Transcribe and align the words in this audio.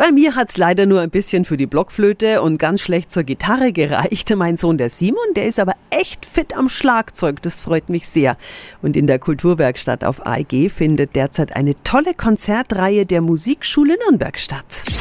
Bei 0.00 0.12
mir 0.12 0.34
hat's 0.34 0.56
leider 0.56 0.86
nur 0.86 1.02
ein 1.02 1.10
bisschen 1.10 1.44
für 1.44 1.58
die 1.58 1.66
Blockflöte 1.66 2.40
und 2.40 2.56
ganz 2.56 2.80
schlecht 2.80 3.12
zur 3.12 3.22
Gitarre 3.22 3.70
gereicht. 3.70 4.34
Mein 4.34 4.56
Sohn, 4.56 4.78
der 4.78 4.88
Simon, 4.88 5.34
der 5.36 5.44
ist 5.44 5.60
aber 5.60 5.74
echt 5.90 6.24
fit 6.24 6.56
am 6.56 6.70
Schlagzeug. 6.70 7.42
Das 7.42 7.60
freut 7.60 7.90
mich 7.90 8.08
sehr. 8.08 8.38
Und 8.80 8.96
in 8.96 9.06
der 9.06 9.18
Kulturwerkstatt 9.18 10.02
auf 10.02 10.24
AEG 10.24 10.70
findet 10.70 11.16
derzeit 11.16 11.54
eine 11.54 11.74
tolle 11.82 12.14
Konzertreihe 12.14 13.04
der 13.04 13.20
Musikschule 13.20 13.98
Nürnberg 13.98 14.38
statt. 14.38 14.99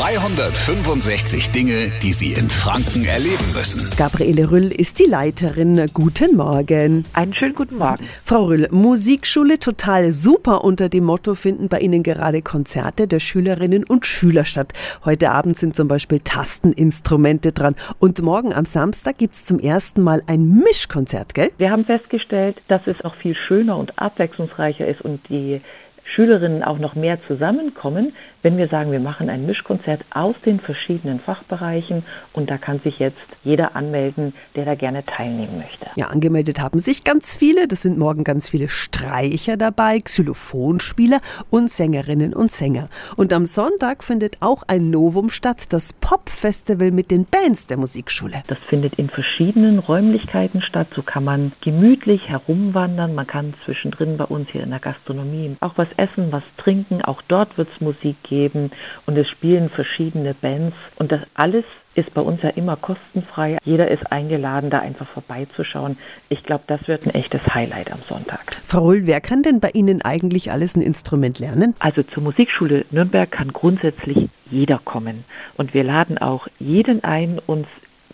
365 0.00 1.50
Dinge, 1.50 1.92
die 2.02 2.14
Sie 2.14 2.32
in 2.32 2.48
Franken 2.48 3.04
erleben 3.04 3.52
müssen. 3.54 3.94
Gabriele 3.98 4.50
Rüll 4.50 4.72
ist 4.72 4.98
die 4.98 5.04
Leiterin. 5.04 5.90
Guten 5.92 6.38
Morgen. 6.38 7.04
Einen 7.12 7.34
schönen 7.34 7.54
guten 7.54 7.76
Morgen. 7.76 8.02
Frau 8.24 8.44
Rüll, 8.44 8.66
Musikschule 8.70 9.58
total 9.58 10.12
super. 10.12 10.64
Unter 10.64 10.88
dem 10.88 11.04
Motto 11.04 11.34
finden 11.34 11.68
bei 11.68 11.80
Ihnen 11.80 12.02
gerade 12.02 12.40
Konzerte 12.40 13.08
der 13.08 13.20
Schülerinnen 13.20 13.84
und 13.84 14.06
Schüler 14.06 14.46
statt. 14.46 14.72
Heute 15.04 15.32
Abend 15.32 15.58
sind 15.58 15.76
zum 15.76 15.86
Beispiel 15.86 16.20
Tasteninstrumente 16.24 17.52
dran. 17.52 17.76
Und 17.98 18.22
morgen 18.22 18.54
am 18.54 18.64
Samstag 18.64 19.18
gibt 19.18 19.34
es 19.34 19.44
zum 19.44 19.58
ersten 19.58 20.00
Mal 20.00 20.22
ein 20.26 20.48
Mischkonzert, 20.64 21.34
gell? 21.34 21.50
Wir 21.58 21.70
haben 21.70 21.84
festgestellt, 21.84 22.56
dass 22.68 22.80
es 22.86 22.96
auch 23.04 23.16
viel 23.16 23.36
schöner 23.46 23.76
und 23.76 23.98
abwechslungsreicher 23.98 24.88
ist 24.88 25.02
und 25.02 25.20
die 25.28 25.60
Schülerinnen 26.04 26.62
auch 26.62 26.78
noch 26.78 26.94
mehr 26.94 27.18
zusammenkommen, 27.26 28.12
wenn 28.42 28.56
wir 28.56 28.68
sagen, 28.68 28.90
wir 28.90 29.00
machen 29.00 29.28
ein 29.28 29.46
Mischkonzert 29.46 30.00
aus 30.10 30.34
den 30.44 30.60
verschiedenen 30.60 31.20
Fachbereichen 31.20 32.04
und 32.32 32.50
da 32.50 32.58
kann 32.58 32.80
sich 32.80 32.98
jetzt 32.98 33.18
jeder 33.44 33.76
anmelden, 33.76 34.34
der 34.56 34.64
da 34.64 34.74
gerne 34.74 35.04
teilnehmen 35.04 35.58
möchte. 35.58 35.86
Ja, 35.96 36.06
angemeldet 36.06 36.60
haben 36.60 36.78
sich 36.78 37.04
ganz 37.04 37.36
viele. 37.36 37.68
Das 37.68 37.82
sind 37.82 37.98
morgen 37.98 38.24
ganz 38.24 38.48
viele 38.48 38.68
Streicher 38.68 39.56
dabei, 39.56 39.98
Xylophonspieler 39.98 41.20
und 41.50 41.70
Sängerinnen 41.70 42.34
und 42.34 42.50
Sänger. 42.50 42.88
Und 43.16 43.32
am 43.32 43.44
Sonntag 43.44 44.02
findet 44.02 44.38
auch 44.40 44.62
ein 44.68 44.90
Novum 44.90 45.28
statt, 45.28 45.72
das 45.72 45.92
Pop-Festival 45.92 46.90
mit 46.90 47.10
den 47.10 47.26
Bands 47.26 47.66
der 47.66 47.76
Musikschule. 47.76 48.42
Das 48.48 48.58
findet 48.68 48.94
in 48.94 49.10
verschiedenen 49.10 49.78
Räumlichkeiten 49.78 50.62
statt. 50.62 50.88
So 50.94 51.02
kann 51.02 51.24
man 51.24 51.52
gemütlich 51.60 52.28
herumwandern. 52.28 53.14
Man 53.14 53.26
kann 53.26 53.54
zwischendrin 53.64 54.16
bei 54.16 54.24
uns 54.24 54.48
hier 54.50 54.62
in 54.62 54.70
der 54.70 54.80
Gastronomie 54.80 55.56
auch 55.60 55.72
was 55.76 55.88
essen, 56.00 56.32
was 56.32 56.42
trinken. 56.56 57.02
Auch 57.02 57.22
dort 57.28 57.56
wird 57.58 57.68
es 57.74 57.80
Musik 57.80 58.16
geben 58.22 58.70
und 59.06 59.16
es 59.16 59.28
spielen 59.28 59.68
verschiedene 59.70 60.34
Bands 60.34 60.76
und 60.96 61.12
das 61.12 61.20
alles 61.34 61.64
ist 61.94 62.12
bei 62.14 62.20
uns 62.20 62.40
ja 62.42 62.50
immer 62.50 62.76
kostenfrei. 62.76 63.58
Jeder 63.64 63.90
ist 63.90 64.10
eingeladen, 64.10 64.70
da 64.70 64.78
einfach 64.78 65.08
vorbeizuschauen. 65.08 65.98
Ich 66.28 66.42
glaube, 66.44 66.64
das 66.66 66.86
wird 66.86 67.04
ein 67.04 67.10
echtes 67.10 67.40
Highlight 67.52 67.92
am 67.92 68.00
Sonntag. 68.08 68.40
Frau 68.64 68.80
Rull, 68.80 69.02
wer 69.04 69.20
kann 69.20 69.42
denn 69.42 69.60
bei 69.60 69.70
Ihnen 69.74 70.00
eigentlich 70.02 70.50
alles 70.50 70.76
ein 70.76 70.82
Instrument 70.82 71.38
lernen? 71.38 71.74
Also 71.80 72.02
zur 72.02 72.22
Musikschule 72.22 72.86
Nürnberg 72.90 73.30
kann 73.30 73.52
grundsätzlich 73.52 74.28
jeder 74.50 74.78
kommen. 74.78 75.24
Und 75.56 75.74
wir 75.74 75.84
laden 75.84 76.18
auch 76.18 76.46
jeden 76.58 77.02
ein, 77.02 77.40
uns 77.44 77.66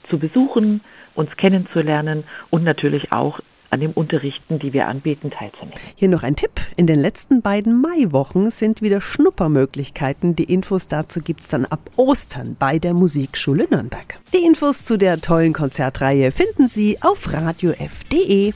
zu 0.08 0.18
besuchen, 0.18 0.80
uns 1.14 1.30
kennenzulernen 1.36 2.24
und 2.50 2.64
natürlich 2.64 3.12
auch 3.12 3.40
an 3.70 3.80
dem 3.80 3.92
Unterrichten, 3.92 4.58
die 4.58 4.72
wir 4.72 4.86
anbieten, 4.86 5.30
teilzunehmen. 5.30 5.78
Hier 5.96 6.08
noch 6.08 6.22
ein 6.22 6.36
Tipp. 6.36 6.52
In 6.76 6.86
den 6.86 6.98
letzten 6.98 7.42
beiden 7.42 7.80
Maiwochen 7.80 8.50
sind 8.50 8.82
wieder 8.82 9.00
Schnuppermöglichkeiten. 9.00 10.36
Die 10.36 10.44
Infos 10.44 10.88
dazu 10.88 11.20
gibt 11.20 11.42
es 11.42 11.48
dann 11.48 11.64
ab 11.64 11.90
Ostern 11.96 12.56
bei 12.58 12.78
der 12.78 12.94
Musikschule 12.94 13.66
Nürnberg. 13.70 14.18
Die 14.34 14.44
Infos 14.44 14.84
zu 14.84 14.96
der 14.96 15.20
tollen 15.20 15.52
Konzertreihe 15.52 16.30
finden 16.32 16.68
Sie 16.68 16.98
auf 17.00 17.32
radiof.de. 17.32 18.52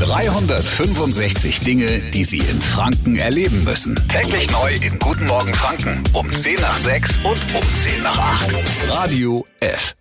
365 0.00 1.60
Dinge, 1.60 2.00
die 2.14 2.24
Sie 2.24 2.38
in 2.38 2.60
Franken 2.60 3.16
erleben 3.16 3.64
müssen. 3.64 3.96
Täglich 4.08 4.50
neu 4.50 4.72
in 4.74 4.98
Guten 4.98 5.26
Morgen 5.26 5.52
Franken 5.54 6.02
um 6.12 6.30
10 6.30 6.54
nach 6.60 6.78
6 6.78 7.16
und 7.18 7.38
um 7.54 7.62
10 7.76 8.02
nach 8.02 8.18
8. 8.18 8.54
Radio 8.88 9.44
F. 9.60 9.94